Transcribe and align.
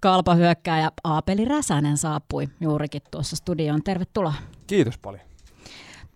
kalpahyökkääjä 0.00 0.90
Aapeli 1.04 1.44
Räsänen 1.44 1.96
saapui 1.96 2.48
juurikin 2.60 3.02
tuossa 3.10 3.36
studioon. 3.36 3.82
Tervetuloa. 3.82 4.34
Kiitos 4.66 4.98
paljon. 4.98 5.22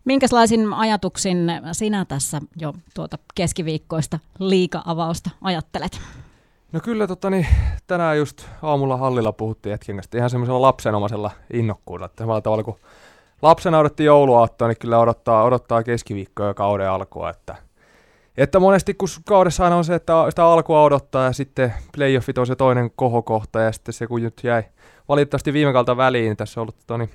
Minkälaisin 0.05 0.73
ajatuksin 0.73 1.39
sinä 1.73 2.05
tässä 2.05 2.41
jo 2.57 2.75
tuota 2.95 3.19
keskiviikkoista 3.35 4.19
liika-avausta 4.39 5.31
ajattelet? 5.43 6.01
No 6.73 6.81
kyllä 6.81 7.07
tota, 7.07 7.31
niin, 7.31 7.47
tänään 7.87 8.19
just 8.19 8.47
aamulla 8.63 8.97
hallilla 8.97 9.33
puhuttiin 9.33 9.71
hetken 9.71 9.97
kanssa 9.97 10.19
ihan 10.19 10.31
semmoisella 10.31 10.63
lapsenomaisella 10.63 11.31
innokkuudella. 11.53 12.07
Että 12.07 12.23
samalla 12.23 12.41
tavalla 12.41 12.65
kun 12.65 12.79
lapsena 13.43 13.79
odotti 13.79 14.05
jouluaattoa, 14.05 14.69
niin 14.69 14.79
kyllä 14.79 14.99
odottaa, 14.99 15.43
odottaa 15.43 15.83
keskiviikkoa 15.83 16.47
ja 16.47 16.55
kauden 16.55 16.91
alkua. 16.91 17.31
Että, 17.31 17.57
että 18.37 18.61
monesti 18.61 18.95
kun 18.95 19.09
kaudessa 19.25 19.65
aina 19.65 19.77
on 19.77 19.85
se, 19.85 19.95
että 19.95 20.13
sitä 20.29 20.45
alkua 20.45 20.83
odottaa 20.83 21.25
ja 21.25 21.33
sitten 21.33 21.75
playoffit 21.97 22.39
on 22.39 22.47
se 22.47 22.57
toinen 22.57 22.91
kohokohta 22.97 23.61
ja 23.61 23.73
sitten 23.73 23.93
se 23.93 24.07
kun 24.07 24.23
nyt 24.23 24.41
jäi 24.43 24.63
valitettavasti 25.09 25.53
viime 25.53 25.73
kautta 25.73 25.97
väliin, 25.97 26.25
niin 26.25 26.37
tässä 26.37 26.61
on 26.61 26.63
ollut 26.63 26.79
tota, 26.79 26.99
niin, 26.99 27.11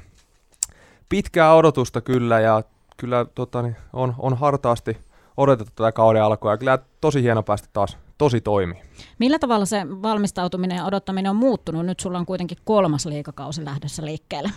pitkää 1.09 1.53
odotusta 1.53 2.01
kyllä 2.01 2.39
ja 2.39 2.63
kyllä 2.97 3.25
tota, 3.35 3.61
niin, 3.61 3.75
on, 3.93 4.15
on 4.19 4.37
hartaasti 4.37 4.97
odotettu 5.37 5.73
tätä 5.75 5.91
kauden 5.91 6.23
alkua 6.23 6.51
ja 6.51 6.57
kyllä 6.57 6.79
tosi 7.01 7.21
hieno 7.21 7.43
päästä 7.43 7.67
taas 7.73 7.97
tosi 8.17 8.41
toimii. 8.41 8.81
Millä 9.19 9.39
tavalla 9.39 9.65
se 9.65 9.87
valmistautuminen 9.89 10.77
ja 10.77 10.85
odottaminen 10.85 11.29
on 11.29 11.35
muuttunut? 11.35 11.85
Nyt 11.85 11.99
sulla 11.99 12.17
on 12.17 12.25
kuitenkin 12.25 12.57
kolmas 12.63 13.05
liikakausi 13.05 13.65
lähdössä 13.65 14.05
liikkeelle. 14.05 14.51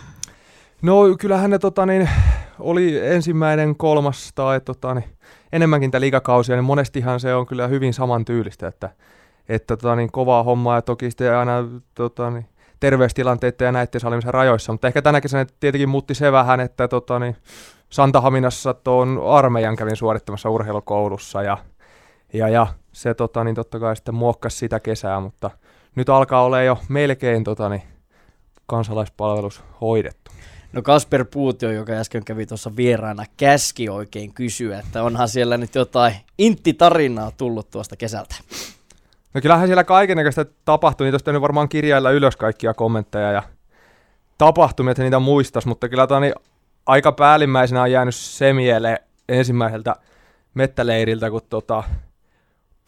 No 0.81 1.15
kyllähän 1.19 1.49
ne 1.49 1.59
tota, 1.59 1.85
niin, 1.85 2.09
oli 2.59 3.07
ensimmäinen, 3.07 3.75
kolmas 3.75 4.31
tai 4.35 4.61
tota, 4.61 4.93
niin, 4.93 5.09
enemmänkin 5.53 5.91
tämä 5.91 6.01
liikakausia, 6.01 6.55
niin 6.55 6.63
monestihan 6.63 7.19
se 7.19 7.35
on 7.35 7.45
kyllä 7.45 7.67
hyvin 7.67 7.93
samantyylistä, 7.93 8.67
että, 8.67 8.89
että 9.49 9.77
tota, 9.77 9.95
niin, 9.95 10.11
kovaa 10.11 10.43
hommaa 10.43 10.75
ja 10.75 10.81
toki 10.81 11.11
sitten 11.11 11.37
aina 11.37 11.63
tota, 11.95 12.31
niin, 12.31 12.45
terveystilanteiden 12.79 13.65
ja 13.65 13.71
näiden 13.71 14.01
salimisen 14.01 14.33
rajoissa, 14.33 14.71
mutta 14.71 14.87
ehkä 14.87 15.01
tänä 15.01 15.21
kesänä 15.21 15.45
tietenkin 15.59 15.89
muutti 15.89 16.13
se 16.13 16.31
vähän, 16.31 16.59
että 16.59 16.87
tota, 16.87 17.19
niin, 17.19 17.35
Santahaminassa 17.89 18.73
tuon 18.73 19.21
armeijan 19.25 19.75
kävin 19.75 19.95
suorittamassa 19.95 20.49
urheilukoulussa 20.49 21.43
ja, 21.43 21.57
ja, 22.33 22.49
ja 22.49 22.67
se 22.91 23.13
tota, 23.13 23.43
niin 23.43 23.55
totta 23.55 23.79
kai 23.79 23.95
sitten 23.95 24.15
muokkasi 24.15 24.57
sitä 24.57 24.79
kesää, 24.79 25.19
mutta 25.19 25.51
nyt 25.95 26.09
alkaa 26.09 26.43
olla 26.43 26.61
jo 26.61 26.77
melkein 26.89 27.43
tota, 27.43 27.69
niin, 27.69 27.83
kansalaispalvelus 28.65 29.63
hoidettu. 29.81 30.31
No 30.73 30.81
Kasper 30.81 31.25
Puutio, 31.25 31.71
joka 31.71 31.93
äsken 31.93 32.25
kävi 32.25 32.45
tuossa 32.45 32.75
vieraana, 32.75 33.25
käski 33.37 33.89
oikein 33.89 34.33
kysyä, 34.33 34.79
että 34.79 35.03
onhan 35.03 35.29
siellä 35.29 35.57
nyt 35.57 35.75
jotain 35.75 36.15
intti-tarinaa 36.37 37.31
tullut 37.37 37.71
tuosta 37.71 37.95
kesältä. 37.95 38.35
No 39.33 39.41
kyllähän 39.41 39.67
siellä 39.67 39.83
kaikenlaista 39.83 40.45
tapahtui, 40.65 41.05
niin 41.05 41.11
tuosta 41.11 41.41
varmaan 41.41 41.69
kirjailla 41.69 42.11
ylös 42.11 42.35
kaikkia 42.35 42.73
kommentteja 42.73 43.31
ja 43.31 43.43
tapahtumia, 44.37 44.91
että 44.91 45.03
niitä 45.03 45.19
muistas, 45.19 45.65
mutta 45.65 45.89
kyllä 45.89 46.07
tani 46.07 46.31
aika 46.85 47.11
päällimmäisenä 47.11 47.81
on 47.81 47.91
jäänyt 47.91 48.15
se 48.15 48.53
mieleen 48.53 48.97
ensimmäiseltä 49.29 49.95
mettäleiriltä, 50.53 51.29
kun 51.31 51.41
tota, 51.49 51.83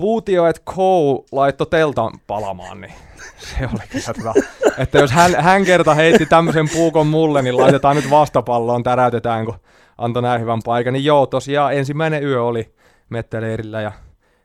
Puutio 0.02 0.46
et 0.46 0.62
Kou 0.76 1.26
laitto 1.32 1.66
teltan 1.66 2.12
palamaan, 2.28 2.82
niin 2.82 2.94
se 3.38 3.70
oli 3.74 3.88
kyllä 3.90 4.14
hyvä. 4.18 4.34
Että 4.78 4.98
jos 4.98 5.12
hän, 5.12 5.36
hän 5.36 5.66
kerta 5.66 5.94
heitti 5.94 6.26
tämmöisen 6.26 6.70
puukon 6.70 7.08
mulle, 7.08 7.42
niin 7.42 7.58
laitetaan 7.58 7.96
nyt 7.96 8.10
vastapalloon, 8.10 8.84
täräytetään, 8.84 9.46
kun 9.46 9.56
antoi 9.98 10.22
näin 10.22 10.42
hyvän 10.42 10.60
paikan. 10.66 10.94
Niin 10.94 11.06
joo, 11.06 11.26
tosiaan 11.26 11.74
ensimmäinen 11.74 12.24
yö 12.24 12.44
oli 12.44 12.74
mettäleirillä 13.10 13.82
ja 13.82 13.92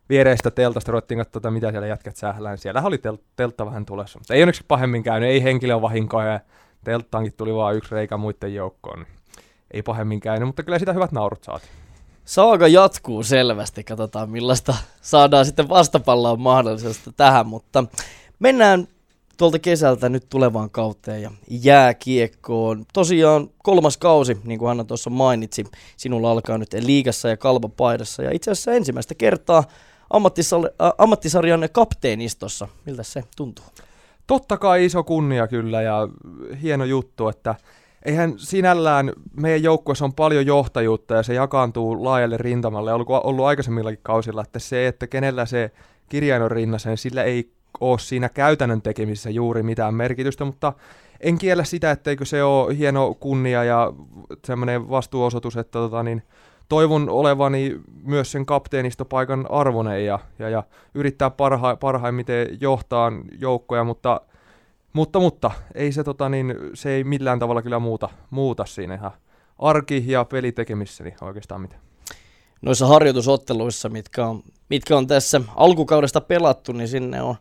viereistä 0.08 0.50
teltasta 0.50 0.92
ruvettiin 0.92 1.18
katsoa, 1.18 1.50
mitä 1.50 1.70
siellä 1.70 1.86
jätkät 1.86 2.16
sählään. 2.16 2.58
Siellä 2.58 2.82
oli 2.82 2.98
tel- 2.98 3.24
teltta 3.36 3.66
vähän 3.66 3.86
tulessa, 3.86 4.18
mutta 4.18 4.34
ei 4.34 4.42
onneksi 4.42 4.64
pahemmin 4.68 5.02
käynyt, 5.02 5.30
ei 5.30 5.42
henkilövahinkoja 5.42 6.32
ja 6.32 6.40
telttaankin 6.84 7.32
tuli 7.32 7.54
vain 7.54 7.77
yksi 7.77 7.94
reikä 7.94 8.16
muiden 8.16 8.54
joukkoon. 8.54 8.98
Niin 8.98 9.08
ei 9.70 9.82
pahemmin 9.82 10.20
käynyt, 10.20 10.46
mutta 10.46 10.62
kyllä 10.62 10.78
sitä 10.78 10.92
hyvät 10.92 11.12
naurut 11.12 11.44
saatiin. 11.44 11.86
Saaga 12.27 12.69
jatkuu 12.69 13.23
selvästi, 13.23 13.85
katsotaan 13.85 14.31
millaista 14.31 14.75
saadaan 15.01 15.47
sitten 15.47 15.69
vastapalloa 15.69 16.37
mahdollisesti 16.37 17.11
tähän, 17.17 17.47
mutta 17.47 17.85
mennään 18.39 18.89
tuolta 19.37 19.59
kesältä 19.59 20.09
nyt 20.09 20.27
tulevaan 20.29 20.70
kauteen 20.70 21.23
ja 21.23 21.31
jääkiekkoon. 21.48 22.87
Tosiaan 22.92 23.51
kolmas 23.63 23.97
kausi, 23.97 24.39
niin 24.45 24.59
kuin 24.59 24.67
Hanna 24.67 24.85
tuossa 24.85 25.11
mainitsi, 25.11 25.64
sinulla 25.97 26.31
alkaa 26.31 26.59
nyt 26.59 26.73
liigassa 26.73 27.29
ja 27.29 27.37
kalpapaidassa 27.37 28.23
ja 28.23 28.31
itse 28.31 28.51
asiassa 28.51 28.73
ensimmäistä 28.73 29.14
kertaa 29.14 29.64
ammattisar- 30.14 30.95
ammattisarjan 30.98 31.69
kapteenistossa. 31.73 32.69
Miltä 32.87 33.03
se 33.03 33.25
tuntuu? 33.37 33.64
Totta 34.27 34.57
kai 34.57 34.85
iso 34.85 35.05
kunnia 35.05 35.48
kyllä 35.48 35.83
ja 35.83 36.08
hieno 36.63 36.85
juttu, 36.85 37.29
että 37.29 37.55
eihän 38.06 38.34
sinällään 38.36 39.12
meidän 39.40 39.62
joukkueessa 39.62 40.05
on 40.05 40.14
paljon 40.14 40.46
johtajuutta 40.46 41.14
ja 41.14 41.22
se 41.22 41.34
jakaantuu 41.34 42.05
laajalle 42.05 42.36
rintamalle. 42.36 42.92
On 42.92 43.05
ollut 43.08 43.44
aikaisemmillakin 43.44 44.00
kausilla, 44.02 44.42
että 44.42 44.58
se, 44.58 44.86
että 44.86 45.06
kenellä 45.06 45.46
se 45.46 45.70
kirjain 46.08 46.42
on 46.42 46.50
rinnassa, 46.50 46.89
niin 46.89 46.98
sillä 46.98 47.22
ei 47.22 47.50
ole 47.80 47.98
siinä 47.98 48.28
käytännön 48.28 48.83
tekemisessä 48.83 49.30
juuri 49.30 49.62
mitään 49.62 49.95
merkitystä, 49.95 50.45
mutta 50.45 50.72
en 51.20 51.39
kiellä 51.39 51.64
sitä, 51.64 51.90
etteikö 51.90 52.24
se 52.24 52.42
ole 52.42 52.77
hieno 52.77 53.14
kunnia 53.14 53.64
ja 53.64 53.92
semmoinen 54.45 54.90
vastuuosoitus, 54.90 55.56
että 55.56 55.72
tota, 55.78 56.02
niin, 56.02 56.22
toivon 56.68 57.08
olevani 57.08 57.80
myös 58.02 58.33
sen 58.33 58.46
kapteenistopaikan 58.46 59.46
arvoinen 59.50 60.06
ja, 60.06 60.18
ja, 60.39 60.48
ja 60.48 60.62
yrittää 60.95 61.30
parha, 61.30 61.77
parhaimmiten 61.77 62.48
johtaa 62.61 63.12
joukkoja, 63.39 63.84
mutta, 63.84 64.20
mutta, 64.96 65.20
mutta 65.20 65.51
ei 65.74 65.92
se, 65.92 66.05
tota, 66.05 66.29
niin, 66.29 66.55
se 66.74 66.90
ei 66.90 67.05
millään 67.05 67.39
tavalla 67.39 67.62
kyllä 67.62 67.79
muuta, 67.79 68.08
muuta 68.30 68.64
siinä 68.64 68.95
ihan 68.95 69.11
arki- 69.58 70.05
ja 70.07 70.24
pelitekemissä 70.24 71.05
niin 71.05 71.14
oikeastaan 71.20 71.61
mitään 71.61 71.80
noissa 72.62 72.86
harjoitusotteluissa, 72.86 73.89
mitkä 73.89 74.27
on, 74.27 74.42
mitkä 74.70 74.96
on 74.96 75.07
tässä 75.07 75.40
alkukaudesta 75.57 76.20
pelattu, 76.20 76.73
niin 76.73 76.89
sinne 76.89 77.23
on 77.23 77.34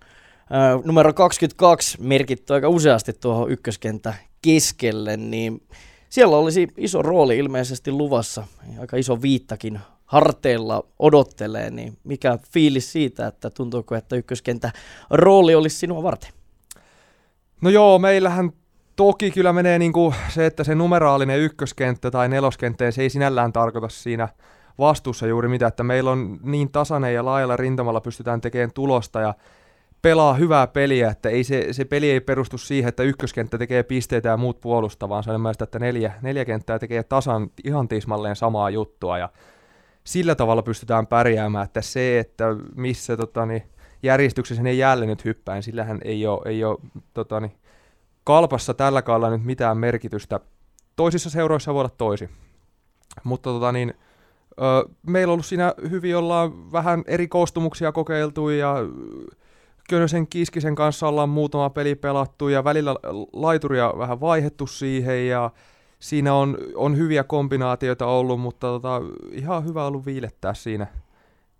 ää, 0.49 0.79
numero 0.83 1.13
22 1.13 1.97
merkitty 2.01 2.53
aika 2.53 2.69
useasti 2.69 3.13
tuohon 3.13 3.51
ykköskentä 3.51 4.13
keskelle, 4.41 5.17
niin 5.17 5.63
siellä 6.09 6.37
olisi 6.37 6.67
iso 6.77 7.01
rooli 7.01 7.37
ilmeisesti 7.37 7.91
luvassa, 7.91 8.47
aika 8.79 8.97
iso 8.97 9.21
viittakin 9.21 9.79
harteilla 10.05 10.83
odottelee, 10.99 11.69
niin 11.69 11.97
mikä 12.03 12.39
fiilis 12.51 12.91
siitä, 12.91 13.27
että 13.27 13.49
tuntuuko, 13.49 13.95
että 13.95 14.15
ykköskentä 14.15 14.71
rooli 15.09 15.55
olisi 15.55 15.77
sinua 15.77 16.03
varten? 16.03 16.31
No 17.61 17.69
joo, 17.69 17.99
meillähän 17.99 18.51
toki 18.95 19.31
kyllä 19.31 19.53
menee 19.53 19.79
niin 19.79 19.93
kuin 19.93 20.15
se, 20.29 20.45
että 20.45 20.63
se 20.63 20.75
numeraalinen 20.75 21.39
ykköskenttä 21.39 22.11
tai 22.11 22.29
neloskenttä, 22.29 22.91
se 22.91 23.01
ei 23.01 23.09
sinällään 23.09 23.53
tarkoita 23.53 23.89
siinä 23.89 24.29
vastuussa 24.79 25.27
juuri 25.27 25.47
mitä, 25.47 25.67
että 25.67 25.83
meillä 25.83 26.11
on 26.11 26.39
niin 26.43 26.71
tasainen 26.71 27.13
ja 27.13 27.25
laajalla 27.25 27.57
rintamalla 27.57 28.01
pystytään 28.01 28.41
tekemään 28.41 28.71
tulosta 28.73 29.21
ja 29.21 29.33
pelaa 30.01 30.33
hyvää 30.33 30.67
peliä, 30.67 31.09
että 31.09 31.29
ei 31.29 31.43
se, 31.43 31.67
se 31.71 31.85
peli 31.85 32.11
ei 32.11 32.21
perustu 32.21 32.57
siihen, 32.57 32.89
että 32.89 33.03
ykköskenttä 33.03 33.57
tekee 33.57 33.83
pisteitä 33.83 34.29
ja 34.29 34.37
muut 34.37 34.61
puolustaa, 34.61 35.09
vaan 35.09 35.23
se 35.23 35.29
on 35.29 35.33
enemmän 35.33 35.53
että 35.61 35.79
neljä, 35.79 36.13
neljä 36.21 36.45
kenttää 36.45 36.79
tekee 36.79 37.03
tasan 37.03 37.49
ihan 37.63 37.87
tismalleen 37.87 38.35
samaa 38.35 38.69
juttua 38.69 39.17
ja 39.17 39.29
sillä 40.03 40.35
tavalla 40.35 40.63
pystytään 40.63 41.07
pärjäämään, 41.07 41.65
että 41.65 41.81
se, 41.81 42.19
että 42.19 42.45
missä 42.75 43.17
tota, 43.17 43.45
niin, 43.45 43.63
järjestyksessä 44.05 44.63
ne 44.63 44.73
jälleen 44.73 45.09
nyt 45.09 45.25
hyppään, 45.25 45.63
sillähän 45.63 45.99
ei 46.03 46.27
ole, 46.27 46.41
ei 46.45 46.63
ole 46.63 46.77
tota, 47.13 47.39
niin, 47.39 47.51
kalpassa 48.23 48.73
tällä 48.73 49.01
kaudella 49.01 49.29
nyt 49.29 49.45
mitään 49.45 49.77
merkitystä. 49.77 50.39
Toisissa 50.95 51.29
seuroissa 51.29 51.73
voi 51.73 51.79
olla 51.79 51.95
toisi. 51.97 52.29
Mutta 53.23 53.49
tota, 53.49 53.71
niin, 53.71 53.93
ö, 54.61 54.89
meillä 55.07 55.31
on 55.31 55.33
ollut 55.33 55.45
siinä 55.45 55.73
hyvin 55.89 56.17
ollaan 56.17 56.71
vähän 56.71 57.03
eri 57.07 57.27
koostumuksia 57.27 57.91
kokeiltu 57.91 58.49
ja 58.49 58.75
Könösen 59.89 60.27
Kiskisen 60.27 60.75
kanssa 60.75 61.07
ollaan 61.07 61.29
muutama 61.29 61.69
peli 61.69 61.95
pelattu 61.95 62.47
ja 62.47 62.63
välillä 62.63 62.95
laituria 63.33 63.93
vähän 63.97 64.21
vaihettu 64.21 64.67
siihen 64.67 65.27
ja 65.27 65.51
siinä 65.99 66.33
on, 66.33 66.57
on 66.75 66.97
hyviä 66.97 67.23
kombinaatioita 67.23 68.05
ollut, 68.05 68.39
mutta 68.39 68.67
tota, 68.67 69.01
ihan 69.31 69.65
hyvä 69.65 69.85
ollut 69.85 70.05
viilettää 70.05 70.53
siinä 70.53 70.87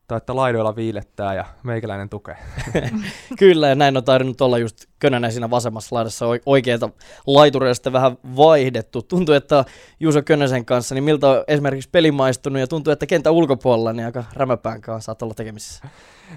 tai 0.08 0.18
että 0.18 0.36
laidoilla 0.36 0.76
viilettää 0.76 1.34
ja 1.34 1.46
meikäläinen 1.64 2.10
tukee. 2.10 2.38
Kyllä, 3.40 3.68
ja 3.68 3.76
näin 3.76 3.98
on 3.98 4.04
tarvinnut 4.04 4.42
olla 4.42 4.58
just 4.58 4.86
Könönen 5.00 5.32
siinä 5.32 5.50
vasemmassa 5.50 5.96
laidassa 5.96 6.26
oikealta 6.46 6.90
laitureista 7.28 7.94
vähän 7.94 8.18
vaihdettu. 8.36 9.02
Tuntuu, 9.02 9.36
että 9.36 9.66
Juuso 10.00 10.22
Könösen 10.22 10.66
kanssa, 10.66 10.96
niin 10.96 11.04
miltä 11.04 11.30
on 11.30 11.44
esimerkiksi 11.48 11.90
peli 11.90 12.12
maistunut, 12.12 12.60
ja 12.60 12.68
tuntuu, 12.68 12.94
että 12.94 13.06
kentä 13.06 13.32
ulkopuolella 13.32 13.94
niin 13.94 14.06
aika 14.06 14.24
rämäpään 14.34 14.82
kanssa 14.82 15.06
saat 15.06 15.22
olla 15.22 15.34
tekemisissä. 15.34 15.88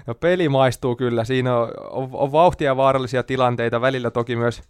No 0.07 0.15
peli 0.15 0.49
maistuu 0.49 0.95
kyllä, 0.95 1.23
siinä 1.23 1.57
on, 1.57 1.71
on, 1.89 2.09
on 2.11 2.31
vauhtia 2.31 2.65
ja 2.65 2.77
vaarallisia 2.77 3.23
tilanteita, 3.23 3.81
välillä 3.81 4.11
toki 4.11 4.35
myös 4.35 4.61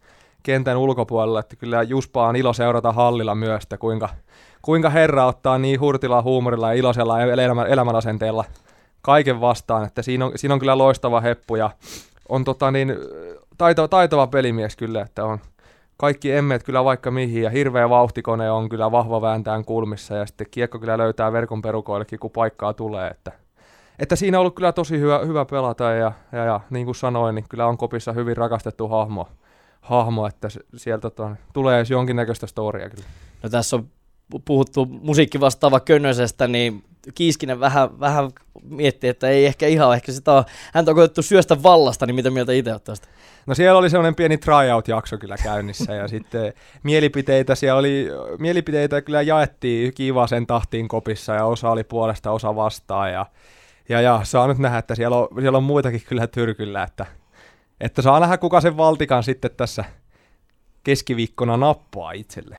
kentän 0.43 0.77
ulkopuolella, 0.77 1.39
että 1.39 1.55
kyllä 1.55 1.83
Juspa 1.83 2.27
on 2.27 2.35
ilo 2.35 2.53
seurata 2.53 2.91
hallilla 2.91 3.35
myös, 3.35 3.63
että 3.63 3.77
kuinka, 3.77 4.09
kuinka 4.61 4.89
herra 4.89 5.25
ottaa 5.25 5.57
niin 5.57 5.79
hurtilla 5.79 6.21
huumorilla 6.21 6.73
ja 6.73 6.79
iloisella 6.79 7.21
elämän, 7.21 7.67
elämänasenteella 7.67 8.45
kaiken 9.01 9.41
vastaan, 9.41 9.85
että 9.85 10.01
siinä 10.01 10.25
on, 10.25 10.31
siinä 10.35 10.53
on 10.53 10.59
kyllä 10.59 10.77
loistava 10.77 11.21
heppu 11.21 11.55
ja 11.55 11.69
on 12.29 12.43
tota 12.43 12.71
niin, 12.71 12.95
taitava, 13.57 13.87
taitava 13.87 14.27
pelimies 14.27 14.75
kyllä, 14.75 15.01
että 15.01 15.25
on 15.25 15.39
kaikki 15.97 16.31
emmeet 16.31 16.63
kyllä 16.63 16.83
vaikka 16.83 17.11
mihin 17.11 17.43
ja 17.43 17.49
hirveä 17.49 17.89
vauhtikone 17.89 18.51
on 18.51 18.69
kyllä 18.69 18.91
vahva 18.91 19.21
vääntään 19.21 19.65
kulmissa 19.65 20.15
ja 20.15 20.25
sitten 20.25 20.47
kiekko 20.51 20.79
kyllä 20.79 20.97
löytää 20.97 21.31
verkon 21.31 21.61
perukoillekin, 21.61 22.19
kun 22.19 22.31
paikkaa 22.31 22.73
tulee, 22.73 23.07
että 23.07 23.31
että 23.99 24.15
siinä 24.15 24.37
on 24.37 24.39
ollut 24.39 24.55
kyllä 24.55 24.71
tosi 24.71 24.99
hyvä, 24.99 25.19
hyvä 25.19 25.45
pelata 25.45 25.83
ja, 25.83 26.11
ja, 26.31 26.45
ja, 26.45 26.59
niin 26.69 26.85
kuin 26.85 26.95
sanoin, 26.95 27.35
niin 27.35 27.45
kyllä 27.49 27.67
on 27.67 27.77
kopissa 27.77 28.13
hyvin 28.13 28.37
rakastettu 28.37 28.87
hahmo, 28.87 29.27
hahmo 29.81 30.27
että 30.27 30.47
sieltä 30.75 31.09
ton, 31.09 31.37
tulee 31.53 31.77
edes 31.77 31.89
jonkinnäköistä 31.89 32.47
storia 32.47 32.89
kyllä. 32.89 33.03
No 33.43 33.49
tässä 33.49 33.75
on 33.75 33.89
puhuttu 34.45 34.85
musiikkivastaava 34.85 35.79
Könnösestä, 35.79 36.47
niin 36.47 36.83
Kiiskinen 37.15 37.59
vähän, 37.59 37.99
vähän 37.99 38.29
mietti, 38.63 39.07
että 39.07 39.29
ei 39.29 39.45
ehkä 39.45 39.67
ihan, 39.67 39.95
ehkä 39.95 40.11
sitä 40.11 40.33
on, 40.33 40.43
häntä 40.73 40.91
on 40.91 40.95
koettu 40.95 41.21
syöstä 41.21 41.63
vallasta, 41.63 42.05
niin 42.05 42.15
mitä 42.15 42.29
mieltä 42.29 42.51
itse 42.51 42.79
tästä? 42.83 43.07
No 43.45 43.55
siellä 43.55 43.79
oli 43.79 43.89
sellainen 43.89 44.15
pieni 44.15 44.37
tryout-jakso 44.37 45.17
kyllä 45.17 45.35
käynnissä 45.43 45.95
ja 45.95 46.07
sitten 46.07 46.53
mielipiteitä 46.83 47.55
siellä 47.55 47.79
oli, 47.79 48.07
mielipiteitä 48.39 49.01
kyllä 49.01 49.21
jaettiin 49.21 49.93
kivasen 49.93 50.47
tahtiin 50.47 50.87
kopissa 50.87 51.33
ja 51.33 51.45
osa 51.45 51.69
oli 51.69 51.83
puolesta, 51.83 52.31
osa 52.31 52.55
vastaan 52.55 53.11
ja, 53.11 53.25
ja, 53.89 54.01
ja 54.01 54.19
saa 54.23 54.47
nyt 54.47 54.57
nähdä, 54.57 54.77
että 54.77 54.95
siellä 54.95 55.17
on, 55.17 55.27
siellä 55.39 55.57
on 55.57 55.63
muitakin 55.63 56.01
kyllä 56.07 56.27
tyrkyllä, 56.27 56.83
että, 56.83 57.05
että 57.81 58.01
saa 58.01 58.19
nähdä 58.19 58.37
kuka 58.37 58.61
sen 58.61 58.77
valtikan 58.77 59.23
sitten 59.23 59.51
tässä 59.57 59.83
keskiviikkona 60.83 61.57
nappaa 61.57 62.11
itselle. 62.11 62.55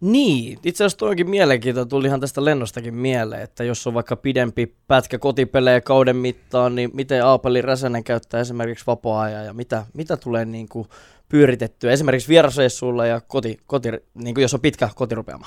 Niin, 0.00 0.58
itse 0.64 0.84
asiassa 0.84 1.24
mielenkiintoinen, 1.24 1.88
tuli 1.88 2.06
ihan 2.06 2.20
tästä 2.20 2.44
lennostakin 2.44 2.94
mieleen, 2.94 3.42
että 3.42 3.64
jos 3.64 3.86
on 3.86 3.94
vaikka 3.94 4.16
pidempi 4.16 4.76
pätkä 4.86 5.18
kotipelejä 5.18 5.80
kauden 5.80 6.16
mittaan, 6.16 6.74
niin 6.74 6.90
miten 6.94 7.24
Aapeli 7.24 7.62
Räsänen 7.62 8.04
käyttää 8.04 8.40
esimerkiksi 8.40 8.86
vapaa-ajan 8.86 9.44
ja 9.44 9.52
mitä, 9.52 9.86
mitä 9.94 10.16
tulee 10.16 10.44
niin 10.44 10.68
kuin 10.68 10.88
pyöritettyä 11.28 11.92
esimerkiksi 11.92 12.28
vierasreissuilla 12.28 13.06
ja 13.06 13.20
koti, 13.20 13.58
koti, 13.66 13.88
niin 14.14 14.34
kuin 14.34 14.42
jos 14.42 14.54
on 14.54 14.60
pitkä 14.60 14.88
kotirupeama? 14.94 15.46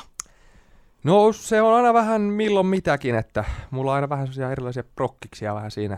No 1.04 1.34
se 1.34 1.62
on 1.62 1.74
aina 1.74 1.94
vähän 1.94 2.22
milloin 2.22 2.68
mitäkin, 2.68 3.16
että 3.16 3.44
mulla 3.72 3.92
on 3.92 3.96
aina 3.96 4.10
vähän 4.10 4.28
sellaisia 4.28 4.52
erilaisia 4.52 4.84
prokkiksia 4.96 5.56
vähän 5.56 5.72
siinä. 5.72 5.98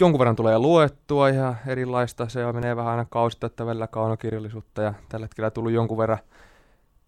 Jonkun 0.00 0.18
verran 0.18 0.36
tulee 0.36 0.58
luettua 0.58 1.30
ja 1.30 1.54
erilaista, 1.66 2.28
se 2.28 2.52
menee 2.52 2.76
vähän 2.76 2.90
aina 2.90 3.06
kausitetta 3.10 3.66
välillä 3.66 3.86
kaunokirjallisuutta 3.86 4.82
ja 4.82 4.94
tällä 5.08 5.24
hetkellä 5.24 5.50
tullut 5.50 5.72
jonkun 5.72 5.98
verran 5.98 6.18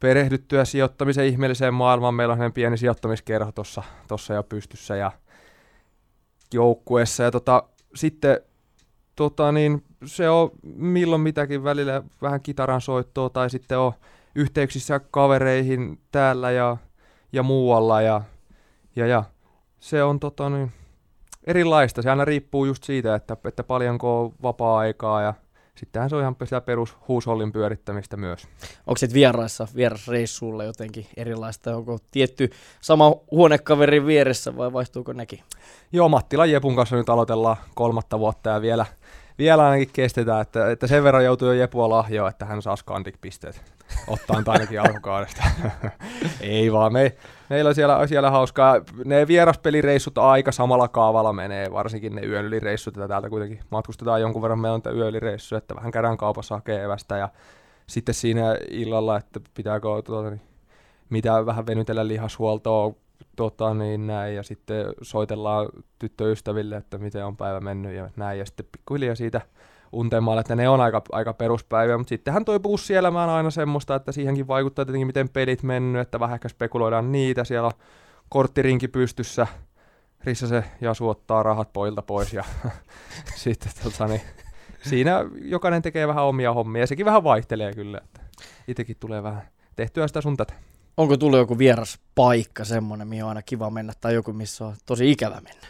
perehdyttyä 0.00 0.64
sijoittamisen 0.64 1.26
ihmeelliseen 1.26 1.74
maailmaan. 1.74 2.14
Meillä 2.14 2.34
on 2.34 2.52
pieni 2.52 2.78
sijoittamiskerho 2.78 3.52
tuossa 3.52 3.82
tossa 4.08 4.34
jo 4.34 4.42
pystyssä 4.42 4.96
ja 4.96 5.12
joukkueessa. 6.54 7.22
Ja 7.22 7.30
tota, 7.30 7.62
sitten 7.94 8.40
tota 9.16 9.52
niin, 9.52 9.84
se 10.04 10.28
on 10.30 10.50
milloin 10.62 11.22
mitäkin 11.22 11.64
välillä 11.64 12.02
vähän 12.22 12.40
kitaran 12.40 12.80
soittoa 12.80 13.30
tai 13.30 13.50
sitten 13.50 13.78
on 13.78 13.92
yhteyksissä 14.34 15.00
kavereihin 15.10 15.98
täällä 16.12 16.50
ja, 16.50 16.76
ja 17.32 17.42
muualla 17.42 18.02
ja, 18.02 18.22
ja, 18.96 19.06
ja 19.06 19.24
se 19.80 20.02
on 20.02 20.20
tota 20.20 20.50
niin, 20.50 20.72
erilaista. 21.46 22.02
Se 22.02 22.10
aina 22.10 22.24
riippuu 22.24 22.64
just 22.64 22.84
siitä, 22.84 23.14
että, 23.14 23.36
että 23.44 23.64
paljonko 23.64 24.24
on 24.24 24.32
vapaa-aikaa 24.42 25.22
ja 25.22 25.34
sittenhän 25.78 26.10
se 26.10 26.16
on 26.16 26.22
ihan 26.22 26.36
sitä 26.44 26.60
perus 26.60 26.96
huushollin 27.08 27.52
pyörittämistä 27.52 28.16
myös. 28.16 28.48
Onko 28.86 28.96
sitten 28.96 29.14
vieraissa, 29.14 29.68
vierasreissuilla 29.76 30.64
jotenkin 30.64 31.06
erilaista? 31.16 31.76
Onko 31.76 31.98
tietty 32.10 32.50
sama 32.80 33.14
huonekaverin 33.30 34.06
vieressä 34.06 34.56
vai 34.56 34.72
vaihtuuko 34.72 35.12
nekin? 35.12 35.40
Joo, 35.92 36.08
Mattila 36.08 36.46
Jepun 36.46 36.76
kanssa 36.76 36.96
nyt 36.96 37.08
aloitellaan 37.08 37.56
kolmatta 37.74 38.18
vuotta 38.18 38.50
ja 38.50 38.60
vielä, 38.60 38.86
vielä 39.38 39.68
ainakin 39.68 39.90
kestetään, 39.92 40.42
että, 40.42 40.70
että 40.70 40.86
sen 40.86 41.04
verran 41.04 41.24
joutuu 41.24 41.48
jo 41.48 41.54
Jepua 41.54 41.88
lahjoa, 41.88 42.28
että 42.28 42.44
hän 42.44 42.62
saa 42.62 42.76
skandik-pisteet 42.76 43.77
ottaa 44.06 44.42
ainakin 44.46 44.80
alkukaudesta. 44.80 45.42
Ei 46.40 46.72
vaan, 46.72 46.92
me, 46.92 47.16
meillä 47.48 47.68
on 47.68 47.74
siellä, 47.74 48.06
siellä 48.06 48.30
hauskaa. 48.30 48.74
Ne 49.04 49.26
vieraspelireissut 49.26 50.18
aika 50.18 50.52
samalla 50.52 50.88
kaavalla 50.88 51.32
menee, 51.32 51.72
varsinkin 51.72 52.14
ne 52.14 52.22
yön 52.22 52.44
ylireissut, 52.44 52.96
että 52.96 53.08
täältä 53.08 53.30
kuitenkin 53.30 53.60
matkustetaan 53.70 54.20
jonkun 54.20 54.42
verran, 54.42 54.58
meillä 54.58 54.74
on 54.74 54.96
yön 54.96 55.08
ylireissu, 55.08 55.56
että 55.56 55.76
vähän 55.76 55.90
käydään 55.90 56.16
kaupassa 56.16 56.54
hakee 56.54 56.84
evästä 56.84 57.16
ja 57.16 57.28
sitten 57.86 58.14
siinä 58.14 58.56
illalla, 58.70 59.16
että 59.16 59.40
pitääkö 59.54 59.88
tuota, 60.04 60.30
niin, 60.30 60.40
mitä 61.10 61.46
vähän 61.46 61.66
venytellä 61.66 62.08
lihashuoltoa, 62.08 62.94
tota, 63.36 63.74
niin 63.74 64.06
näin, 64.06 64.34
ja 64.34 64.42
sitten 64.42 64.86
soitellaan 65.02 65.68
tyttöystäville, 65.98 66.76
että 66.76 66.98
miten 66.98 67.24
on 67.24 67.36
päivä 67.36 67.60
mennyt 67.60 67.94
ja 67.94 68.10
näin, 68.16 68.38
ja 68.38 68.46
sitten 68.46 68.66
pikkuhiljaa 68.72 69.14
siitä 69.14 69.40
untemalla, 69.92 70.40
että 70.40 70.56
ne 70.56 70.68
on 70.68 70.80
aika, 70.80 71.02
aika 71.12 71.34
peruspäiviä, 71.34 71.98
mutta 71.98 72.08
sittenhän 72.08 72.44
toi 72.44 72.60
bussielämä 72.60 73.24
on 73.24 73.30
aina 73.30 73.50
semmoista, 73.50 73.94
että 73.94 74.12
siihenkin 74.12 74.48
vaikuttaa 74.48 74.84
tietenkin 74.84 75.06
miten 75.06 75.28
pelit 75.28 75.62
mennyt, 75.62 76.02
että 76.02 76.20
vähän 76.20 76.34
ehkä 76.34 76.48
spekuloidaan 76.48 77.12
niitä, 77.12 77.44
siellä 77.44 77.66
on 77.66 77.72
korttirinki 78.28 78.88
pystyssä, 78.88 79.46
Rissa 80.24 80.46
se 80.46 80.64
Jasu 80.80 81.08
ottaa 81.08 81.42
rahat 81.42 81.72
poilta 81.72 82.02
pois 82.02 82.32
ja 82.32 82.44
sitten 83.36 83.72
tota, 83.82 84.06
niin, 84.06 84.20
siinä 84.82 85.24
jokainen 85.40 85.82
tekee 85.82 86.08
vähän 86.08 86.24
omia 86.24 86.52
hommia 86.52 86.82
ja 86.82 86.86
sekin 86.86 87.06
vähän 87.06 87.24
vaihtelee 87.24 87.74
kyllä, 87.74 88.00
että 88.04 88.20
itsekin 88.68 88.96
tulee 89.00 89.22
vähän 89.22 89.42
tehtyä 89.76 90.06
sitä 90.06 90.20
sun 90.20 90.36
tätä. 90.36 90.54
Onko 90.96 91.16
tullut 91.16 91.38
joku 91.38 91.58
vieras 91.58 91.98
paikka 92.14 92.64
semmoinen, 92.64 93.08
mihin 93.08 93.24
on 93.24 93.28
aina 93.28 93.42
kiva 93.42 93.70
mennä 93.70 93.92
tai 94.00 94.14
joku, 94.14 94.32
missä 94.32 94.66
on 94.66 94.74
tosi 94.86 95.10
ikävä 95.10 95.40
mennä? 95.40 95.66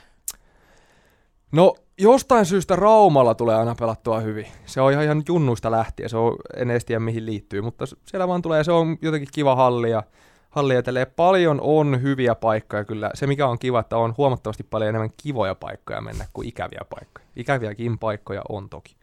No 1.52 1.74
jostain 1.98 2.46
syystä 2.46 2.76
Raumalla 2.76 3.34
tulee 3.34 3.56
aina 3.56 3.74
pelattua 3.74 4.20
hyvin. 4.20 4.46
Se 4.66 4.80
on 4.80 4.92
ihan, 4.92 5.04
ihan 5.04 5.22
junnuista 5.28 5.70
lähtien, 5.70 6.08
se 6.08 6.16
on, 6.16 6.36
en 6.56 6.70
edes 6.70 6.84
tiedä 6.84 7.00
mihin 7.00 7.26
liittyy, 7.26 7.60
mutta 7.62 7.84
siellä 7.86 8.28
vaan 8.28 8.42
tulee, 8.42 8.64
se 8.64 8.72
on 8.72 8.98
jotenkin 9.02 9.28
kiva 9.34 9.56
halli 9.56 9.90
ja 9.90 10.02
halli 10.50 10.74
ja 10.74 11.06
paljon 11.16 11.60
on 11.62 12.02
hyviä 12.02 12.34
paikkoja 12.34 12.84
kyllä. 12.84 13.10
Se 13.14 13.26
mikä 13.26 13.46
on 13.46 13.58
kiva, 13.58 13.80
että 13.80 13.96
on 13.96 14.14
huomattavasti 14.16 14.62
paljon 14.62 14.88
enemmän 14.88 15.10
kivoja 15.22 15.54
paikkoja 15.54 16.00
mennä 16.00 16.24
kuin 16.32 16.48
ikäviä 16.48 16.80
paikkoja. 16.90 17.26
Ikäviäkin 17.36 17.98
paikkoja 17.98 18.42
on 18.48 18.68
toki, 18.68 18.96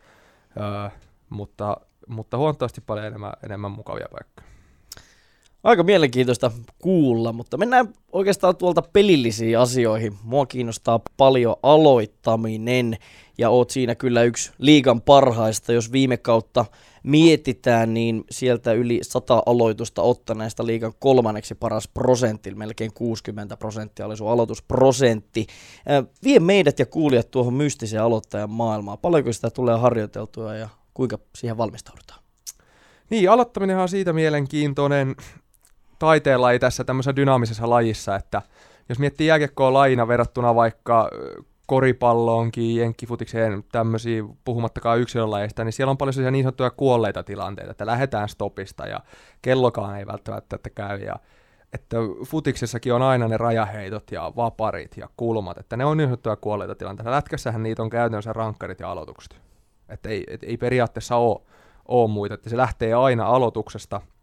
öö, 0.58 0.90
mutta, 1.30 1.78
mutta 2.08 2.38
huomattavasti 2.38 2.82
paljon 2.82 3.06
enemmän, 3.06 3.34
enemmän 3.44 3.72
mukavia 3.72 4.08
paikkoja. 4.12 4.55
Aika 5.66 5.84
mielenkiintoista 5.84 6.52
kuulla, 6.80 7.34
mutta 7.34 7.58
mennään 7.58 7.94
oikeastaan 8.12 8.56
tuolta 8.56 8.82
pelillisiin 8.82 9.60
asioihin. 9.60 10.14
Mua 10.24 10.46
kiinnostaa 10.46 11.00
paljon 11.18 11.56
aloittaminen 11.64 12.98
ja 13.38 13.50
oot 13.50 13.70
siinä 13.70 13.96
kyllä 13.96 14.24
yksi 14.24 14.52
liigan 14.58 15.02
parhaista. 15.02 15.74
Jos 15.74 15.92
viime 15.92 16.18
kautta 16.18 16.66
mietitään, 17.04 17.94
niin 17.94 18.24
sieltä 18.32 18.74
yli 18.74 19.00
100 19.02 19.44
aloitusta 19.46 20.02
ottaneesta 20.02 20.66
liigan 20.66 20.94
kolmanneksi 21.00 21.56
paras 21.56 21.88
prosentti, 21.88 22.56
melkein 22.56 22.94
60 22.94 23.58
prosenttia 23.58 24.06
oli 24.06 24.18
sun 24.18 24.32
aloitusprosentti. 24.32 25.48
Vie 26.24 26.40
meidät 26.40 26.80
ja 26.80 26.86
kuulijat 26.86 27.32
tuohon 27.32 27.54
mystiseen 27.54 28.04
aloittajan 28.04 28.50
maailmaan. 28.50 28.98
Paljonko 28.98 29.34
sitä 29.34 29.50
tulee 29.50 29.78
harjoiteltua 29.78 30.56
ja 30.56 30.70
kuinka 30.94 31.20
siihen 31.36 31.58
valmistaudutaan? 31.58 32.20
Niin, 33.10 33.32
aloittaminen 33.32 33.78
on 33.78 33.90
siitä 33.90 34.14
mielenkiintoinen, 34.14 35.16
taiteenlaji 36.00 36.60
tässä 36.60 36.84
tämmöisessä 36.84 37.16
dynaamisessa 37.16 37.70
lajissa, 37.70 38.16
että 38.16 38.42
jos 38.90 39.00
miettii 39.00 39.28
jääkiekkoa 39.28 39.74
lajina 39.74 40.08
verrattuna 40.08 40.56
vaikka 40.56 41.10
koripalloonkin, 41.66 42.76
jenkkifutikseen, 42.76 43.64
tämmöisiä, 43.72 44.24
puhumattakaan 44.44 45.00
yksilölajeista, 45.00 45.64
niin 45.64 45.74
siellä 45.74 45.92
on 45.92 45.98
paljon 45.98 46.14
sellaisia 46.14 46.32
niin 46.32 46.44
sanottuja 46.44 46.70
kuolleita 46.70 47.24
tilanteita, 47.24 47.72
että 47.72 47.86
lähdetään 47.86 48.30
stopista 48.30 48.88
ja 48.88 49.00
kellokaan 49.42 50.00
ei 50.00 50.08
välttämättä 50.08 50.56
että 50.56 50.70
käy. 50.70 51.00
Ja, 51.00 51.16
että 51.74 51.98
futiksessakin 52.26 52.94
on 52.94 53.02
aina 53.02 53.28
ne 53.28 53.38
rajaheitot 53.38 54.12
ja 54.12 54.32
vaparit 54.36 54.98
ja 54.98 55.10
kulmat, 55.18 55.58
että 55.58 55.78
ne 55.78 55.86
on 55.86 55.98
niin 55.98 56.08
sanottuja 56.08 56.36
kuolleita 56.36 56.76
tilanteita. 56.76 57.12
Lätkässähän 57.12 57.64
niitä 57.64 57.82
on 57.82 57.90
käytännössä 57.90 58.34
rankkarit 58.34 58.80
ja 58.80 58.92
aloitukset. 58.92 59.42
Että 59.90 60.10
ei, 60.10 60.24
et, 60.28 60.44
ei 60.44 60.58
periaatteessa 60.58 61.16
ole, 61.16 61.42
ole 61.88 62.10
muita, 62.10 62.36
että 62.36 62.50
se 62.50 62.58
lähtee 62.58 62.94
aina 62.94 63.26
aloituksesta– 63.26 64.02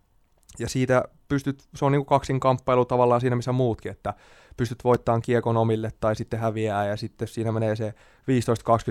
ja 0.58 0.68
siitä 0.68 1.04
pystyt, 1.28 1.64
se 1.74 1.84
on 1.84 1.92
niin 1.92 2.00
kuin 2.00 2.18
kaksin 2.18 2.40
kamppailu 2.40 2.84
tavallaan 2.84 3.20
siinä, 3.20 3.36
missä 3.36 3.52
muutkin, 3.52 3.92
että 3.92 4.14
pystyt 4.56 4.84
voittamaan 4.84 5.22
kiekon 5.22 5.56
omille 5.56 5.90
tai 6.00 6.16
sitten 6.16 6.40
häviää 6.40 6.86
ja 6.86 6.96
sitten 6.96 7.28
siinä 7.28 7.52
menee 7.52 7.76
se 7.76 7.94
15-20 7.94 7.94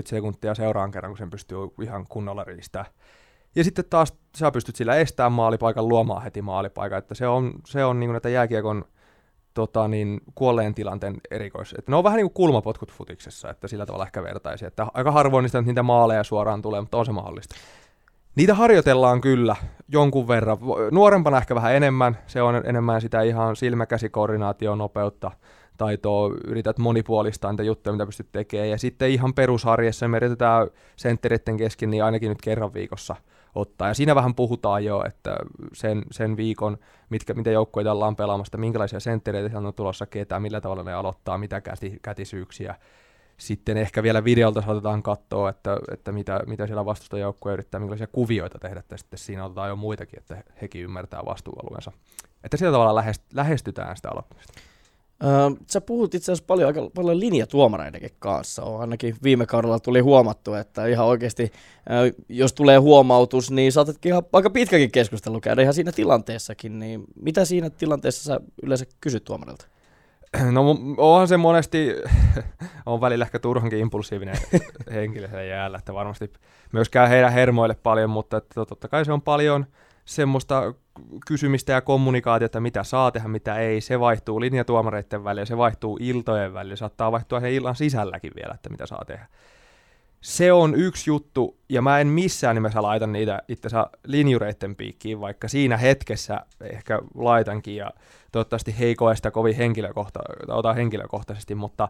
sekuntia 0.04 0.54
seuraan 0.54 0.90
kerran, 0.90 1.10
kun 1.10 1.18
sen 1.18 1.30
pystyy 1.30 1.58
ihan 1.82 2.06
kunnolla 2.08 2.44
riistää. 2.44 2.84
Ja 3.54 3.64
sitten 3.64 3.84
taas 3.90 4.14
sä 4.36 4.50
pystyt 4.50 4.76
sillä 4.76 4.96
estämään 4.96 5.32
maalipaikan, 5.32 5.88
luomaan 5.88 6.22
heti 6.22 6.42
maalipaikan, 6.42 6.98
että 6.98 7.14
se 7.14 7.28
on, 7.28 7.52
se 7.66 7.84
on 7.84 8.00
niin 8.00 8.08
kuin 8.08 8.14
näitä 8.14 8.28
jääkiekon 8.28 8.84
tota, 9.54 9.88
niin, 9.88 10.20
kuolleen 10.34 10.74
tilanteen 10.74 11.16
erikois. 11.30 11.74
Että 11.78 11.92
ne 11.92 11.96
on 11.96 12.04
vähän 12.04 12.16
niin 12.16 12.26
kuin 12.26 12.34
kulmapotkut 12.34 12.92
futiksessa, 12.92 13.50
että 13.50 13.68
sillä 13.68 13.86
tavalla 13.86 14.06
ehkä 14.06 14.22
vertaisi. 14.22 14.66
Että 14.66 14.86
aika 14.94 15.12
harvoin 15.12 15.42
niistä 15.42 15.62
niitä 15.62 15.82
maaleja 15.82 16.24
suoraan 16.24 16.62
tulee, 16.62 16.80
mutta 16.80 16.98
on 16.98 17.06
se 17.06 17.12
mahdollista. 17.12 17.54
Niitä 18.36 18.54
harjoitellaan 18.54 19.20
kyllä 19.20 19.56
jonkun 19.88 20.28
verran. 20.28 20.58
Nuorempana 20.90 21.38
ehkä 21.38 21.54
vähän 21.54 21.74
enemmän. 21.74 22.18
Se 22.26 22.42
on 22.42 22.62
enemmän 22.64 23.00
sitä 23.00 23.22
ihan 23.22 23.56
silmäkäsikoordinaationopeutta 23.56 25.30
taitoa, 25.78 26.30
yrität 26.46 26.78
monipuolistaa 26.78 27.52
niitä 27.52 27.62
juttuja, 27.62 27.92
mitä 27.92 28.06
pystyt 28.06 28.32
tekemään. 28.32 28.70
Ja 28.70 28.78
sitten 28.78 29.10
ihan 29.10 29.34
perusharjassa 29.34 30.08
me 30.08 30.16
yritetään 30.16 30.68
senttereiden 30.96 31.56
kesken 31.56 31.90
niin 31.90 32.04
ainakin 32.04 32.28
nyt 32.28 32.42
kerran 32.42 32.74
viikossa 32.74 33.16
ottaa. 33.54 33.88
Ja 33.88 33.94
siinä 33.94 34.14
vähän 34.14 34.34
puhutaan 34.34 34.84
jo, 34.84 35.04
että 35.06 35.36
sen, 35.72 36.02
sen 36.10 36.36
viikon, 36.36 36.78
mitkä, 37.10 37.34
mitä 37.34 37.50
joukkueita 37.50 37.92
ollaan 37.92 38.16
pelaamassa, 38.16 38.58
minkälaisia 38.58 39.00
senttereitä 39.00 39.58
on 39.58 39.74
tulossa, 39.74 40.06
ketä, 40.06 40.40
millä 40.40 40.60
tavalla 40.60 40.82
ne 40.82 40.92
aloittaa, 40.94 41.38
mitä 41.38 41.60
käti, 41.60 41.98
kätisyyksiä. 42.02 42.74
Sitten 43.42 43.76
ehkä 43.76 44.02
vielä 44.02 44.24
videolta 44.24 44.62
saatetaan 44.62 45.02
katsoa, 45.02 45.48
että, 45.50 45.76
että 45.92 46.12
mitä, 46.12 46.40
mitä 46.46 46.66
siellä 46.66 46.84
vastustajoukkue 46.84 47.52
yrittää, 47.52 47.80
minkälaisia 47.80 48.06
kuvioita 48.06 48.58
tehdä, 48.58 48.80
että 48.80 48.96
sitten 48.96 49.18
siinä 49.18 49.44
otetaan 49.44 49.68
jo 49.68 49.76
muitakin, 49.76 50.18
että 50.18 50.44
hekin 50.62 50.82
ymmärtää 50.82 51.20
vastuualueensa. 51.26 51.92
Että 52.44 52.56
sillä 52.56 52.72
tavalla 52.72 53.04
lähestytään 53.34 53.96
sitä 53.96 54.10
aloittamista. 54.10 54.52
Öö, 55.24 55.50
sä 55.66 55.80
puhut 55.80 56.14
itse 56.14 56.32
asiassa 56.32 56.44
paljon, 56.46 56.66
aika 56.66 56.90
paljon 56.94 57.20
linjatuomareidenkin 57.20 58.10
kanssa. 58.18 58.62
On 58.62 58.80
ainakin 58.80 59.16
viime 59.22 59.46
kaudella 59.46 59.80
tuli 59.80 60.00
huomattu, 60.00 60.54
että 60.54 60.86
ihan 60.86 61.06
oikeasti, 61.06 61.52
jos 62.28 62.52
tulee 62.52 62.78
huomautus, 62.78 63.50
niin 63.50 63.72
saatatkin 63.72 64.10
ihan 64.10 64.22
aika 64.32 64.50
pitkäkin 64.50 64.90
keskustelu 64.90 65.40
käydä 65.40 65.62
ihan 65.62 65.74
siinä 65.74 65.92
tilanteessakin. 65.92 66.78
Niin 66.78 67.04
mitä 67.14 67.44
siinä 67.44 67.70
tilanteessa 67.70 68.24
sä 68.24 68.40
yleensä 68.62 68.84
kysyt 69.00 69.24
tuomarilta? 69.24 69.71
No 70.50 70.76
onhan 70.96 71.28
se 71.28 71.36
monesti, 71.36 71.88
on 72.86 73.00
välillä 73.00 73.24
ehkä 73.24 73.38
turhankin 73.38 73.78
impulsiivinen 73.78 74.36
henkilö 74.94 75.28
siellä 75.28 75.44
jäällä, 75.44 75.78
että 75.78 75.94
varmasti 75.94 76.32
myöskään 76.72 77.08
heidän 77.08 77.32
hermoille 77.32 77.76
paljon, 77.82 78.10
mutta 78.10 78.36
että 78.36 78.64
totta 78.64 78.88
kai 78.88 79.04
se 79.04 79.12
on 79.12 79.22
paljon– 79.22 79.66
semmoista 80.04 80.74
kysymistä 81.26 81.72
ja 81.72 81.80
kommunikaatiota, 81.80 82.60
mitä 82.60 82.84
saa 82.84 83.10
tehdä, 83.10 83.28
mitä 83.28 83.56
ei, 83.56 83.80
se 83.80 84.00
vaihtuu 84.00 84.40
linjatuomareiden 84.40 85.24
välillä, 85.24 85.44
se 85.44 85.56
vaihtuu 85.56 85.98
iltojen 86.00 86.54
välillä, 86.54 86.76
saattaa 86.76 87.12
vaihtua 87.12 87.40
sen 87.40 87.52
illan 87.52 87.76
sisälläkin 87.76 88.32
vielä, 88.36 88.54
että 88.54 88.70
mitä 88.70 88.86
saa 88.86 89.04
tehdä. 89.06 89.26
Se 90.20 90.52
on 90.52 90.74
yksi 90.74 91.10
juttu, 91.10 91.58
ja 91.68 91.82
mä 91.82 92.00
en 92.00 92.06
missään 92.06 92.56
nimessä 92.56 92.82
laita 92.82 93.06
niitä 93.06 93.42
itse 93.48 93.68
linjureiden 94.06 94.76
piikkiin, 94.76 95.20
vaikka 95.20 95.48
siinä 95.48 95.76
hetkessä 95.76 96.40
ehkä 96.60 96.98
laitankin, 97.14 97.76
ja 97.76 97.90
toivottavasti 98.32 98.78
heikoista 98.78 99.30
kovin 99.30 99.56
henkilökohta- 99.56 100.20
ota 100.48 100.72
henkilökohtaisesti, 100.72 101.54
mutta 101.54 101.88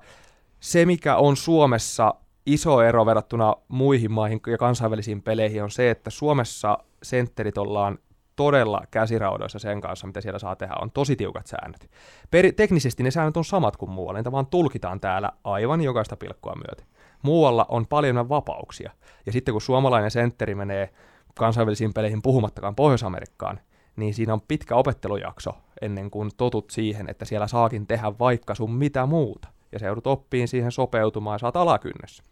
se, 0.61 0.87
mikä 0.87 1.17
on 1.17 1.37
Suomessa 1.37 2.15
iso 2.47 2.83
ero 2.83 3.07
verrattuna 3.07 3.55
muihin 3.69 4.13
maihin 4.13 4.41
ja 4.47 4.59
kansainvälisiin 4.59 5.23
peleihin 5.23 5.63
on 5.63 5.71
se, 5.71 5.91
että 5.91 6.11
Suomessa 6.11 6.79
sentterit 7.03 7.59
ollaan 7.59 7.99
todella 8.37 8.83
käsiraudoissa 8.91 9.59
sen 9.59 9.81
kanssa, 9.81 10.07
mitä 10.07 10.21
siellä 10.21 10.39
saa 10.39 10.57
tehdä. 10.57 10.75
On 10.81 10.91
tosi 10.91 11.17
tiukat 11.17 11.47
säännöt. 11.47 11.91
Per- 12.31 12.53
teknisesti 12.53 13.03
ne 13.03 13.11
säännöt 13.11 13.37
on 13.37 13.45
samat 13.45 13.77
kuin 13.77 13.91
muualla, 13.91 14.19
niitä 14.19 14.33
vaan 14.33 14.47
tulkitaan 14.47 15.01
täällä 15.01 15.31
aivan 15.45 15.81
jokaista 15.81 16.17
pilkkua 16.17 16.55
myöten. 16.55 16.87
Muualla 17.23 17.67
on 17.69 17.87
paljon 17.87 18.29
vapauksia. 18.29 18.93
Ja 19.27 19.33
sitten 19.33 19.55
kun 19.55 19.63
suomalainen 19.63 20.11
sentteri 20.11 20.55
menee 20.55 20.91
kansainvälisiin 21.35 21.95
peleihin 21.95 22.23
puhumattakaan 22.23 22.75
Pohjois-Amerikkaan, 22.75 23.61
niin 23.97 24.15
siinä 24.15 24.33
on 24.33 24.41
pitkä 24.41 24.77
opettelujakso 24.77 25.51
ennen 25.83 26.11
kuin 26.11 26.31
totut 26.37 26.71
siihen, 26.71 27.11
että 27.11 27.25
siellä 27.25 27.47
saakin 27.47 27.87
tehdä 27.87 28.13
vaikka 28.19 28.55
sun 28.55 28.75
mitä 28.75 29.07
muuta. 29.07 29.49
Ja 29.73 29.79
se 29.79 29.87
joudut 29.87 30.07
oppiin 30.07 30.49
siihen 30.49 30.73
sopeutumaan 30.73 31.35
ja 31.35 31.39
saat 31.39 31.57
alakynnessä 31.57 32.23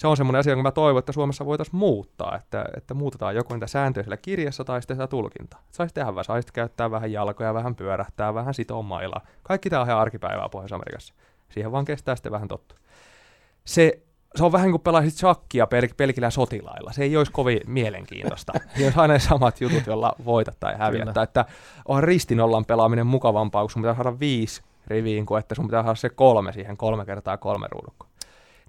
se 0.00 0.06
on 0.06 0.16
semmoinen 0.16 0.40
asia, 0.40 0.50
jonka 0.50 0.62
mä 0.62 0.70
toivon, 0.70 0.98
että 0.98 1.12
Suomessa 1.12 1.46
voitaisiin 1.46 1.76
muuttaa, 1.76 2.36
että, 2.36 2.64
että 2.76 2.94
muutetaan 2.94 3.34
joko 3.34 3.54
niitä 3.54 3.66
sääntöjä 3.66 4.04
siellä 4.04 4.16
kirjassa 4.16 4.64
tai 4.64 4.82
sitten 4.82 4.96
sitä 4.96 5.06
tulkintaa. 5.06 5.62
Saisi 5.70 5.94
tehdä 5.94 6.14
vähän, 6.14 6.24
saisi 6.24 6.48
käyttää 6.52 6.90
vähän 6.90 7.12
jalkoja, 7.12 7.54
vähän 7.54 7.74
pyörähtää, 7.74 8.34
vähän 8.34 8.54
sitoa 8.54 8.82
mailaa. 8.82 9.26
Kaikki 9.42 9.70
tämä 9.70 9.82
on 9.82 9.88
ihan 9.88 10.00
arkipäivää 10.00 10.48
Pohjois-Amerikassa. 10.48 11.14
Siihen 11.48 11.72
vaan 11.72 11.84
kestää 11.84 12.16
sitten 12.16 12.32
vähän 12.32 12.48
tottu. 12.48 12.74
Se, 13.64 14.02
se 14.36 14.44
on 14.44 14.52
vähän 14.52 14.70
kuin 14.70 14.82
pelaisit 14.82 15.18
shakkia 15.18 15.64
pel- 15.64 15.94
pelkillä 15.96 16.30
sotilailla. 16.30 16.92
Se 16.92 17.02
ei 17.02 17.16
olisi 17.16 17.32
kovin 17.32 17.60
mielenkiintoista. 17.66 18.52
Ei 18.78 18.84
olisi 18.84 18.98
aina 18.98 19.18
samat 19.18 19.60
jutut, 19.60 19.86
joilla 19.86 20.12
voitat 20.24 20.56
tai 20.60 20.74
häviät. 20.78 21.16
Että 21.16 21.44
on 21.88 22.02
ristinollan 22.02 22.64
pelaaminen 22.64 23.06
mukavampaa, 23.06 23.62
kun 23.62 23.70
sun 23.70 23.82
pitää 23.82 23.94
saada 23.94 24.20
viisi 24.20 24.62
riviin, 24.86 25.26
kuin 25.26 25.38
että 25.38 25.54
sun 25.54 25.66
pitää 25.66 25.82
saada 25.82 25.94
se 25.94 26.08
kolme 26.08 26.52
siihen 26.52 26.76
kolme 26.76 27.04
kertaa 27.04 27.36
kolme 27.36 27.66
ruudukkoa. 27.70 28.10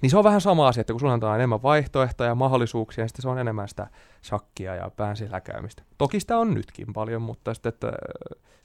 Niin 0.01 0.09
se 0.09 0.17
on 0.17 0.23
vähän 0.23 0.41
sama 0.41 0.67
asia, 0.67 0.81
että 0.81 0.93
kun 0.93 0.99
sulla 0.99 1.13
on 1.13 1.35
enemmän 1.35 1.63
vaihtoehtoja 1.63 2.29
ja 2.29 2.35
mahdollisuuksia, 2.35 3.01
niin 3.01 3.09
sitten 3.09 3.21
se 3.21 3.29
on 3.29 3.39
enemmän 3.39 3.67
sitä 3.67 3.87
shakkia 4.23 4.75
ja 4.75 4.91
pään 4.95 5.15
käymistä. 5.43 5.83
Toki 5.97 6.19
sitä 6.19 6.37
on 6.37 6.53
nytkin 6.53 6.93
paljon, 6.93 7.21
mutta 7.21 7.53
sitten, 7.53 7.69
että 7.69 7.91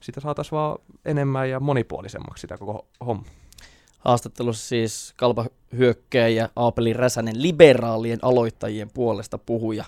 sitä 0.00 0.20
saataisiin 0.20 0.56
vaan 0.56 0.78
enemmän 1.04 1.50
ja 1.50 1.60
monipuolisemmaksi 1.60 2.40
sitä 2.40 2.58
koko 2.58 2.86
homma. 3.06 3.24
Haastattelussa 4.06 4.68
siis 4.68 5.14
Kalpa 5.16 5.46
ja 6.34 6.48
Aapeli 6.56 6.92
Räsänen 6.92 7.42
liberaalien 7.42 8.18
aloittajien 8.22 8.90
puolesta 8.94 9.38
puhuja. 9.38 9.84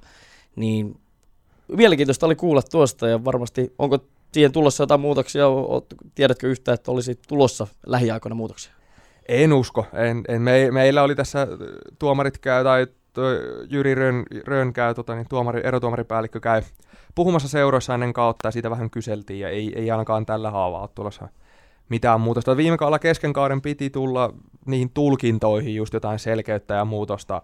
Niin 0.56 1.00
mielenkiintoista 1.68 2.26
oli 2.26 2.36
kuulla 2.36 2.62
tuosta 2.62 3.08
ja 3.08 3.24
varmasti 3.24 3.74
onko 3.78 3.98
siihen 4.32 4.52
tulossa 4.52 4.82
jotain 4.82 5.00
muutoksia? 5.00 5.46
Tiedätkö 6.14 6.46
yhtä, 6.46 6.72
että 6.72 6.90
olisi 6.90 7.18
tulossa 7.28 7.66
lähiaikoina 7.86 8.34
muutoksia? 8.34 8.72
En 9.28 9.52
usko. 9.52 9.86
En, 9.92 10.24
en, 10.28 10.42
me, 10.42 10.70
meillä 10.70 11.02
oli 11.02 11.14
tässä 11.14 11.46
tuomarit 11.98 12.38
käy, 12.38 12.64
tai 12.64 12.86
Jyri 13.70 13.94
Rön, 13.94 14.24
Rön 14.44 14.72
käy, 14.72 14.94
tota, 14.94 15.14
niin 15.14 15.28
tuomari, 15.28 15.60
erotuomaripäällikkö 15.64 16.40
käy 16.40 16.62
puhumassa 17.14 17.48
seuroissa 17.48 17.94
ennen 17.94 18.12
kautta 18.12 18.48
ja 18.48 18.52
siitä 18.52 18.70
vähän 18.70 18.90
kyseltiin 18.90 19.40
ja 19.40 19.48
ei, 19.48 19.72
ei 19.76 19.90
ainakaan 19.90 20.26
tällä 20.26 20.50
haavaa 20.50 20.80
ole 20.80 20.88
tulossa 20.94 21.28
mitään 21.88 22.20
muutosta. 22.20 22.56
Viime 22.56 22.76
kaudella 22.76 22.98
kesken 22.98 23.32
kauden 23.32 23.60
piti 23.60 23.90
tulla 23.90 24.34
niihin 24.66 24.90
tulkintoihin 24.90 25.74
just 25.74 25.94
jotain 25.94 26.18
selkeyttä 26.18 26.74
ja 26.74 26.84
muutosta 26.84 27.42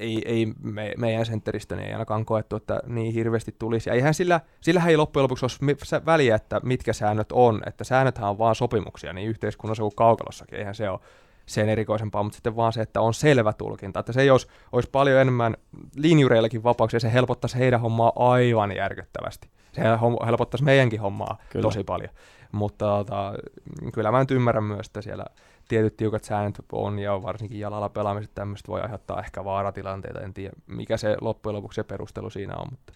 ei, 0.00 0.22
ei 0.24 0.46
me, 0.62 0.94
meidän 0.98 1.26
sentteristö 1.26 1.76
niin 1.76 1.86
ei 1.86 1.92
ainakaan 1.92 2.24
koettu, 2.24 2.56
että 2.56 2.80
niin 2.86 3.14
hirveästi 3.14 3.54
tulisi. 3.58 3.90
Ja 3.90 3.94
eihän 3.94 4.14
sillä, 4.14 4.40
sillä 4.60 4.82
ei 4.86 4.96
loppujen 4.96 5.22
lopuksi 5.22 5.46
ole 5.46 6.06
väliä, 6.06 6.34
että 6.34 6.60
mitkä 6.64 6.92
säännöt 6.92 7.32
on, 7.32 7.62
että 7.66 7.84
säännöthän 7.84 8.30
on 8.30 8.38
vaan 8.38 8.54
sopimuksia 8.54 9.12
niin 9.12 9.28
yhteiskunnassa 9.28 9.82
kuin 9.82 9.96
kaukalossakin, 9.96 10.58
eihän 10.58 10.74
se 10.74 10.90
ole 10.90 11.00
sen 11.46 11.68
erikoisempaa, 11.68 12.22
mutta 12.22 12.36
sitten 12.36 12.56
vaan 12.56 12.72
se, 12.72 12.82
että 12.82 13.00
on 13.00 13.14
selvä 13.14 13.52
tulkinta, 13.52 14.00
että 14.00 14.12
se 14.12 14.32
olisi, 14.32 14.46
olisi 14.72 14.90
paljon 14.90 15.20
enemmän 15.20 15.56
linjureillakin 15.96 16.62
vapauksia, 16.62 17.00
se 17.00 17.12
helpottaisi 17.12 17.58
heidän 17.58 17.80
hommaa 17.80 18.12
aivan 18.16 18.76
järkyttävästi. 18.76 19.48
Se 19.72 19.82
helpottaisi 20.26 20.64
meidänkin 20.64 21.00
hommaa 21.00 21.38
kyllä. 21.50 21.62
tosi 21.62 21.84
paljon. 21.84 22.10
Mutta 22.52 22.84
tota, 22.86 23.34
kyllä 23.92 24.12
mä 24.12 24.18
nyt 24.18 24.30
ymmärrän 24.30 24.64
myös, 24.64 24.86
että 24.86 25.02
siellä 25.02 25.24
tietyt 25.68 25.96
tiukat 25.96 26.24
säännöt 26.24 26.60
on, 26.72 26.98
ja 26.98 27.22
varsinkin 27.22 27.60
jalalla 27.60 27.88
pelaamiset 27.88 28.30
tämmöistä 28.34 28.68
voi 28.68 28.80
aiheuttaa 28.80 29.20
ehkä 29.20 29.44
vaaratilanteita, 29.44 30.20
en 30.20 30.34
tiedä 30.34 30.56
mikä 30.66 30.96
se 30.96 31.16
loppujen 31.20 31.56
lopuksi 31.56 31.76
se 31.76 31.82
perustelu 31.82 32.30
siinä 32.30 32.56
on, 32.56 32.66
mutta, 32.70 32.92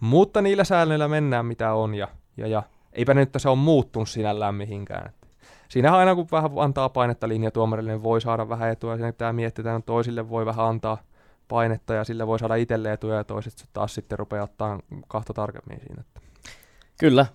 mutta 0.00 0.42
niillä 0.42 0.64
säännöillä 0.64 1.08
mennään 1.08 1.46
mitä 1.46 1.72
on, 1.72 1.94
ja, 1.94 2.08
ja, 2.36 2.46
ja 2.46 2.62
eipä 2.92 3.14
nyt 3.14 3.30
se 3.36 3.48
on 3.48 3.58
muuttunut 3.58 4.08
sinällään 4.08 4.54
mihinkään. 4.54 5.12
Siinä 5.68 5.96
aina 5.96 6.14
kun 6.14 6.28
vähän 6.32 6.50
antaa 6.56 6.88
painetta 6.88 7.28
linjatuomarille, 7.28 7.92
niin 7.92 8.02
voi 8.02 8.20
saada 8.20 8.48
vähän 8.48 8.70
etua, 8.70 8.96
siinä 8.96 9.12
pitää 9.12 9.32
miettiä, 9.32 9.62
että 9.76 9.86
toisille 9.86 10.28
voi 10.28 10.46
vähän 10.46 10.66
antaa 10.66 10.98
painetta, 11.48 11.94
ja 11.94 12.04
sille 12.04 12.26
voi 12.26 12.38
saada 12.38 12.54
itselle 12.54 12.92
etuja, 12.92 13.16
ja 13.16 13.24
toiset 13.24 13.68
taas 13.72 13.94
sitten 13.94 14.18
rupeaa 14.18 14.44
ottaa 14.44 14.80
kahta 15.08 15.34
tarkemmin 15.34 15.80
siinä. 15.80 16.04
Kyllä, 16.98 17.26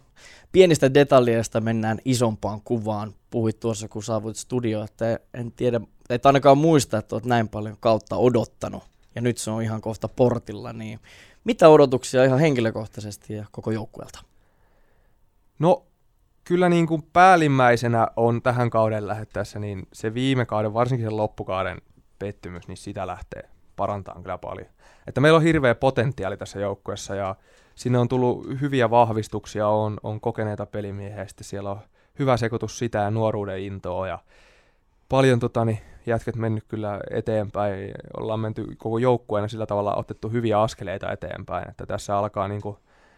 pienistä 0.52 0.94
detaljeista 0.94 1.62
mennään 1.62 2.00
isompaan 2.06 2.62
kuvaan. 2.64 3.14
Puhuit 3.30 3.60
tuossa, 3.60 3.88
kun 3.88 4.04
saavuit 4.04 4.36
studio, 4.36 4.84
että 4.84 5.20
en 5.34 5.52
tiedä, 5.52 5.82
et 6.10 6.26
ainakaan 6.26 6.58
muista, 6.58 6.98
että 6.98 7.16
olet 7.16 7.26
näin 7.26 7.50
paljon 7.50 7.78
kautta 7.80 8.16
odottanut. 8.16 8.84
Ja 9.16 9.22
nyt 9.22 9.38
se 9.38 9.52
on 9.52 9.62
ihan 9.62 9.82
kohta 9.82 10.08
portilla, 10.08 10.74
niin 10.74 11.00
mitä 11.44 11.70
odotuksia 11.70 12.24
ihan 12.24 12.40
henkilökohtaisesti 12.40 13.34
ja 13.34 13.46
koko 13.52 13.72
joukkueelta? 13.72 14.20
No 15.60 15.86
kyllä 16.44 16.70
niin 16.70 16.88
kuin 16.88 17.04
päällimmäisenä 17.14 18.08
on 18.16 18.42
tähän 18.42 18.70
kauden 18.70 19.08
lähettäessä, 19.08 19.60
niin 19.60 19.88
se 19.94 20.14
viime 20.14 20.46
kauden, 20.46 20.74
varsinkin 20.74 21.08
sen 21.08 21.18
loppukauden 21.18 21.82
pettymys, 22.20 22.68
niin 22.68 22.78
sitä 22.78 23.08
lähtee 23.08 23.53
parantamaan 23.76 24.24
kyllä 24.24 24.38
paljon. 24.38 24.68
Että 25.08 25.22
meillä 25.22 25.38
on 25.38 25.44
hirveä 25.44 25.76
potentiaali 25.76 26.38
tässä 26.38 26.60
joukkueessa 26.60 27.16
ja 27.16 27.36
sinne 27.76 28.00
on 28.00 28.08
tullut 28.08 28.48
hyviä 28.62 28.90
vahvistuksia, 28.90 29.68
on, 29.68 29.98
on 30.04 30.22
kokeneita 30.22 30.66
pelimiehiä, 30.66 31.26
siellä 31.42 31.72
on 31.72 31.80
hyvä 32.20 32.38
sekoitus 32.38 32.80
sitä 32.80 32.98
ja 32.98 33.12
nuoruuden 33.12 33.60
intoa, 33.60 34.08
ja 34.08 34.20
paljon 35.10 35.40
tota, 35.40 35.66
niin, 35.66 35.80
jätket 36.06 36.36
mennyt 36.36 36.64
kyllä 36.68 37.00
eteenpäin, 37.12 37.92
ollaan 38.20 38.40
menty 38.40 38.66
koko 38.78 38.98
joukkueena 38.98 39.48
sillä 39.48 39.66
tavalla 39.66 39.96
otettu 39.96 40.30
hyviä 40.30 40.62
askeleita 40.62 41.12
eteenpäin, 41.12 41.70
että 41.70 41.86
tässä 41.86 42.18
alkaa 42.18 42.48
niin 42.48 42.62
kuin, 42.62 42.78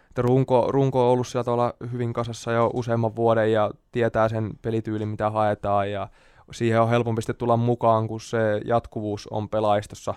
että 0.09 0.21
runko, 0.21 0.65
runko 0.69 1.05
on 1.05 1.11
ollut 1.11 1.27
sillä 1.27 1.43
tavalla 1.43 1.73
hyvin 1.91 2.13
kasassa 2.13 2.51
jo 2.51 2.71
useamman 2.73 3.15
vuoden 3.15 3.51
ja 3.51 3.71
tietää 3.91 4.29
sen 4.29 4.51
pelityylin, 4.61 5.07
mitä 5.07 5.29
haetaan 5.29 5.91
ja 5.91 6.07
siihen 6.51 6.81
on 6.81 6.89
helpompi 6.89 7.21
sitten 7.21 7.35
tulla 7.35 7.57
mukaan, 7.57 8.07
kun 8.07 8.21
se 8.21 8.61
jatkuvuus 8.65 9.27
on 9.27 9.49
pelaistossa 9.49 10.13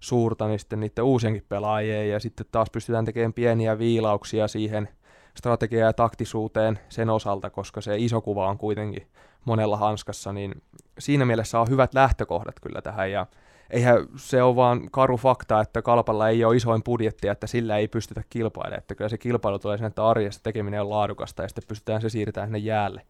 suurta, 0.00 0.48
niin 0.48 0.58
sitten 0.58 0.80
niiden 0.80 1.04
uusienkin 1.04 1.44
pelaajien 1.48 2.10
ja 2.10 2.20
sitten 2.20 2.46
taas 2.52 2.70
pystytään 2.70 3.04
tekemään 3.04 3.32
pieniä 3.32 3.78
viilauksia 3.78 4.48
siihen 4.48 4.88
strategiaan 5.34 5.86
ja 5.86 5.92
taktisuuteen 5.92 6.78
sen 6.88 7.10
osalta, 7.10 7.50
koska 7.50 7.80
se 7.80 7.98
iso 7.98 8.20
kuva 8.20 8.48
on 8.48 8.58
kuitenkin 8.58 9.06
monella 9.44 9.76
hanskassa, 9.76 10.32
niin 10.32 10.62
siinä 10.98 11.24
mielessä 11.24 11.60
on 11.60 11.70
hyvät 11.70 11.94
lähtökohdat 11.94 12.60
kyllä 12.60 12.82
tähän 12.82 13.10
ja 13.10 13.26
eihän 13.70 14.06
se 14.16 14.42
ole 14.42 14.56
vaan 14.56 14.90
karu 14.90 15.16
fakta, 15.16 15.60
että 15.60 15.82
kalpalla 15.82 16.28
ei 16.28 16.44
ole 16.44 16.56
isoin 16.56 16.82
budjetti, 16.82 17.28
että 17.28 17.46
sillä 17.46 17.76
ei 17.76 17.88
pystytä 17.88 18.22
kilpailemaan, 18.30 18.78
että 18.78 18.94
kyllä 18.94 19.08
se 19.08 19.18
kilpailu 19.18 19.58
tulee 19.58 19.78
sen, 19.78 19.86
että 19.86 20.06
arjessa 20.08 20.42
tekeminen 20.42 20.80
on 20.80 20.90
laadukasta 20.90 21.42
ja 21.42 21.48
sitten 21.48 21.64
pystytään 21.68 22.00
se 22.00 22.08
siirtämään 22.08 22.48
sinne 22.48 22.58
jäälle. 22.58 23.02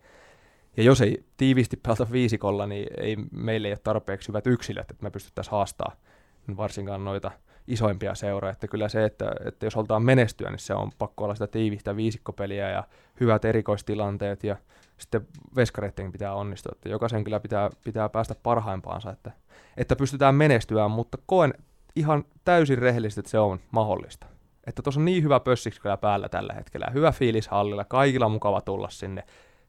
Ja 0.77 0.83
jos 0.83 1.01
ei 1.01 1.25
tiivisti 1.37 1.77
pelata 1.77 2.07
viisikolla, 2.13 2.67
niin 2.67 2.87
ei, 2.99 3.17
meille 3.33 3.69
ei 3.69 3.73
ole 3.73 3.79
tarpeeksi 3.85 4.29
hyvät 4.29 4.47
yksilöt, 4.47 4.91
että 4.91 5.03
me 5.03 5.11
pystyttäisiin 5.11 5.53
haastamaan 5.53 5.97
varsinkaan 6.57 7.05
noita 7.05 7.31
isoimpia 7.67 8.15
seuroja. 8.15 8.53
Että 8.53 8.69
kyllä 8.69 8.89
se, 8.89 9.05
että, 9.05 9.33
että 9.45 9.67
jos 9.67 9.75
halutaan 9.75 10.03
menestyä, 10.03 10.51
niin 10.51 10.59
se 10.59 10.75
on 10.75 10.91
pakko 10.99 11.25
olla 11.25 11.35
sitä 11.35 11.47
tiivistä 11.47 11.97
viisikkopeliä 11.97 12.71
ja 12.71 12.85
hyvät 13.21 13.45
erikoistilanteet 13.45 14.45
ja 14.45 14.57
sitten 14.99 15.27
veskareiden 15.57 16.13
pitää 16.13 16.35
onnistua. 16.35 16.73
Että 16.73 16.89
jokaisen 16.89 17.25
kyllä 17.25 17.41
pitää, 17.41 17.71
pitää 17.85 18.09
päästä 18.09 18.35
parhaimpaansa, 18.43 19.11
että, 19.11 19.31
että 19.77 19.97
pystytään 19.97 20.35
menestyään, 20.35 20.91
mutta 20.91 21.19
koen 21.27 21.55
ihan 21.97 22.25
täysin 22.45 22.79
rehellisesti, 22.79 23.21
että 23.21 23.31
se 23.31 23.39
on 23.39 23.61
mahdollista. 23.71 24.27
Että 24.67 24.83
tuossa 24.83 25.01
on 25.01 25.05
niin 25.05 25.23
hyvä 25.23 25.41
pössiksi 25.41 25.81
kyllä 25.81 25.97
päällä 25.97 26.29
tällä 26.29 26.55
hetkellä, 26.55 26.87
hyvä 26.95 27.13
fiilis 27.13 27.49
hallilla, 27.49 27.85
kaikilla 27.85 28.27
on 28.27 28.33
mukava 28.33 28.61
tulla 28.61 28.89
sinne, 28.91 29.25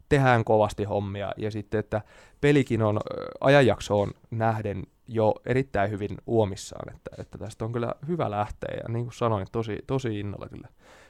tehdään 0.10 0.44
kovasti 0.44 0.84
hommia 0.84 1.32
ja 1.38 1.52
sitten, 1.52 1.80
että 1.80 2.02
pelikin 2.42 2.82
on 2.82 3.00
ajanjaksoon 3.42 4.12
nähden 4.32 4.84
jo 5.14 5.36
erittäin 5.46 5.92
hyvin 5.92 6.18
uomissaan, 6.28 6.96
että, 6.96 7.12
että 7.18 7.38
tästä 7.38 7.66
on 7.66 7.72
kyllä 7.72 7.96
hyvä 8.08 8.32
lähteä 8.32 8.78
ja 8.84 8.90
niin 8.90 9.06
kuin 9.06 9.14
sanoin, 9.14 9.48
tosi, 9.52 9.78
tosi 9.88 10.20
innolla 10.20 10.50
kyllä, 10.50 10.68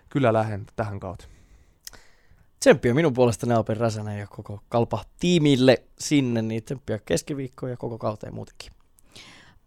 kyllä 0.10 0.34
lähden 0.34 0.66
tähän 0.76 1.00
kautta. 1.00 1.28
Tsemppiä 2.60 2.94
minun 2.94 3.14
puolestani 3.14 3.54
Alpen 3.54 3.78
Räsänen 3.78 4.20
ja 4.20 4.28
koko 4.28 4.60
Kalpa 4.70 5.04
tiimille 5.20 5.84
sinne, 6.00 6.42
niin 6.42 6.64
tsemppiä 6.64 7.00
keskiviikkoon 7.06 7.70
ja 7.70 7.78
koko 7.78 7.98
kauteen 7.98 8.36
muutenkin. 8.36 8.72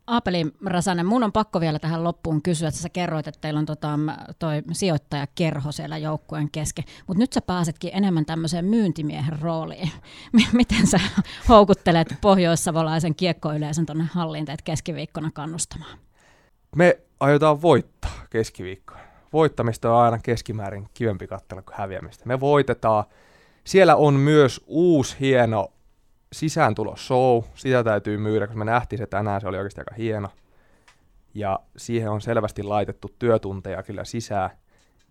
Aapeli 0.06 0.46
Rasanen, 0.66 1.06
mun 1.06 1.24
on 1.24 1.32
pakko 1.32 1.60
vielä 1.60 1.78
tähän 1.78 2.04
loppuun 2.04 2.42
kysyä, 2.42 2.68
että 2.68 2.80
sä 2.80 2.88
kerroit, 2.88 3.28
että 3.28 3.40
teillä 3.40 3.58
on 3.58 3.66
tota, 3.66 3.98
toi 4.38 4.62
sijoittajakerho 4.72 5.72
siellä 5.72 5.98
joukkueen 5.98 6.50
kesken, 6.50 6.84
mutta 7.06 7.18
nyt 7.18 7.32
sä 7.32 7.40
pääsetkin 7.40 7.90
enemmän 7.94 8.26
tämmöiseen 8.26 8.64
myyntimiehen 8.64 9.38
rooliin. 9.40 9.90
Miten 10.52 10.86
sä 10.86 11.00
houkuttelet 11.48 12.14
pohjoissavolaisen 12.20 13.14
kiekkoyleisön 13.14 13.86
tuonne 13.86 14.04
halliin 14.12 14.44
teet 14.44 14.62
keskiviikkona 14.62 15.30
kannustamaan? 15.34 15.98
Me 16.76 16.98
aiotaan 17.20 17.62
voittaa 17.62 18.24
keskiviikkoa. 18.30 18.98
Voittamista 19.32 19.94
on 19.94 20.02
aina 20.02 20.18
keskimäärin 20.18 20.88
kivempi 20.94 21.26
katsella 21.26 21.62
kuin 21.62 21.76
häviämistä. 21.76 22.26
Me 22.26 22.40
voitetaan. 22.40 23.04
Siellä 23.64 23.96
on 23.96 24.14
myös 24.14 24.60
uusi 24.66 25.16
hieno 25.20 25.72
sisääntulo 26.34 26.96
show, 26.96 27.42
sitä 27.54 27.84
täytyy 27.84 28.18
myydä, 28.18 28.46
koska 28.46 28.58
me 28.58 28.64
nähtiin 28.64 28.98
se 28.98 29.06
tänään, 29.06 29.40
se 29.40 29.48
oli 29.48 29.56
oikeasti 29.56 29.80
aika 29.80 29.94
hieno. 29.94 30.28
Ja 31.34 31.58
siihen 31.76 32.10
on 32.10 32.20
selvästi 32.20 32.62
laitettu 32.62 33.10
työtunteja 33.18 33.82
kyllä 33.82 34.04
sisään. 34.04 34.50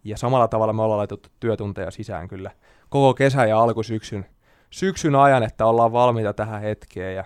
Ja 0.03 0.17
samalla 0.17 0.47
tavalla 0.47 0.73
me 0.73 0.81
ollaan 0.81 0.97
laitettu 0.97 1.29
työtunteja 1.39 1.91
sisään 1.91 2.27
kyllä 2.27 2.51
koko 2.89 3.13
kesän 3.13 3.49
ja 3.49 3.59
alkusyksyn 3.59 4.25
syksyn 4.73 5.15
ajan, 5.15 5.43
että 5.43 5.65
ollaan 5.65 5.91
valmiita 5.91 6.33
tähän 6.33 6.61
hetkeen 6.61 7.15
ja 7.15 7.23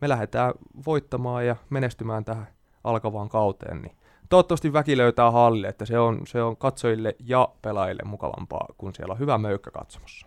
me 0.00 0.08
lähdetään 0.08 0.52
voittamaan 0.86 1.46
ja 1.46 1.56
menestymään 1.70 2.24
tähän 2.24 2.48
alkavaan 2.84 3.28
kauteen. 3.28 3.82
Niin 3.82 3.96
toivottavasti 4.28 4.72
väki 4.72 4.96
löytää 4.96 5.30
hallille, 5.30 5.68
että 5.68 5.84
se 5.84 5.98
on, 5.98 6.20
se 6.26 6.42
on 6.42 6.56
katsojille 6.56 7.16
ja 7.24 7.48
pelaajille 7.62 8.02
mukavampaa, 8.06 8.66
kun 8.78 8.94
siellä 8.94 9.12
on 9.12 9.18
hyvä 9.18 9.38
möykkä 9.38 9.70
katsomassa. 9.70 10.26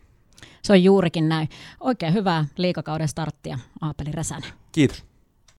Se 0.62 0.74
on 0.74 0.84
juurikin 0.84 1.30
näin. 1.30 1.50
Oikein 1.80 2.14
hyvää 2.14 2.46
liikakauden 2.58 3.08
starttia, 3.08 3.60
Aapeli 3.82 4.12
Räsänen. 4.12 4.50
Kiitos. 4.72 5.11